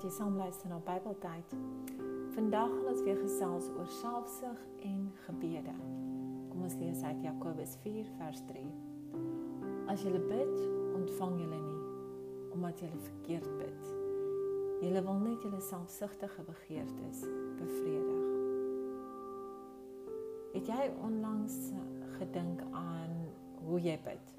[0.00, 1.50] dat jy saam luister na Bybeltyd.
[2.32, 5.74] Vandag gaan ons weer gesels oor selfsug en gebede.
[6.48, 8.62] Kom ons lees uit Jakobus 4 vers 3.
[9.92, 10.54] As jy bid,
[10.96, 11.76] ontvang jy nie
[12.54, 13.90] omdat jy verkeerd bid.
[14.80, 17.20] Jy wil net jou selfsugtige begeertes
[17.60, 18.24] bevredig.
[20.54, 21.58] Het jy onlangs
[22.16, 23.20] gedink aan
[23.66, 24.32] hoe jy bid?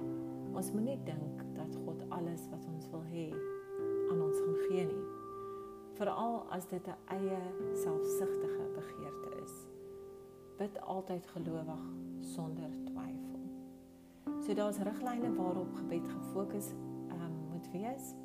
[0.55, 2.00] Ons moenie dink dat God
[6.01, 7.39] Veral as dit 'n eie
[7.77, 9.51] selfsugtige begeerte is.
[10.57, 11.83] Bid altyd gelowig
[12.19, 13.43] sonder twyfel.
[14.41, 16.71] So daar's riglyne waarop gebed gefokus
[17.11, 18.15] um, moet wees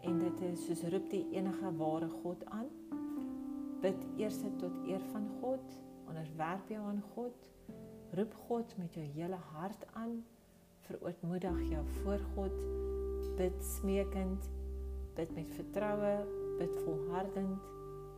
[0.00, 2.72] en dit is soos roep die enige ware God aan.
[3.80, 5.76] Bid eers tot eer van God,
[6.08, 7.36] onderwerp jou aan God,
[8.12, 10.24] roep God met jou hele hart aan,
[10.80, 12.56] verootmoedig jou voor God,
[13.36, 14.48] bid smeekend
[15.14, 17.58] bid met vertroue, bid volhardend,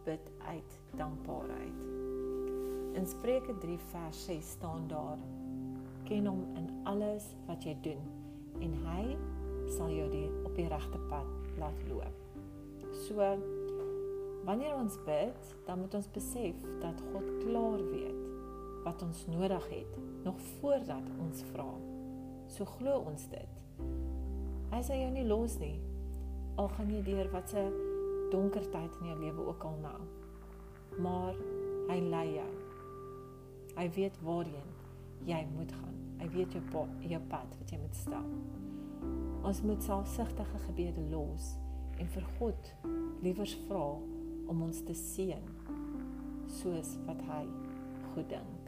[0.04, 1.78] bid uit dankbaarheid.
[2.92, 5.18] In Spreuke 3 vers 6 staan daar:
[6.04, 8.04] Ken hom in alles wat jy doen
[8.60, 9.16] en hy
[9.76, 12.22] sal jou die op die regte pad laat loop.
[13.06, 13.24] So
[14.46, 18.22] wanneer ons bid, dan moet ons besef dat God klaar weet
[18.86, 21.68] wat ons nodig het nog voordat ons vra.
[22.46, 23.82] So glo ons dit.
[24.70, 25.74] Hy sal jou nie los nie
[26.56, 27.62] al gaan jy deur wat se
[28.30, 30.00] donker tyd in jou lewe ook al nou.
[31.02, 31.34] Maar
[31.90, 32.52] hy lei jou.
[33.76, 34.72] Hy weet waarheen
[35.26, 35.94] jy moet gaan.
[36.20, 38.30] Hy weet jou pad, jou pad wat jy moet stap.
[39.46, 41.54] Ons moet selfsugtige gebede los
[42.00, 42.74] en vir God
[43.24, 43.86] liewers vra
[44.46, 45.44] om ons te seën
[46.60, 47.44] soos wat hy
[48.12, 48.64] goed dink.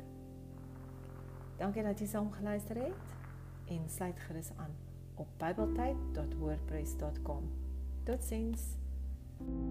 [1.59, 3.03] Dankie dat jy saam geluister het
[3.75, 4.75] en sluit gerus aan
[5.19, 7.45] op bybeltyd.wordpress.com.
[8.05, 8.23] Tot
[9.39, 9.68] thank you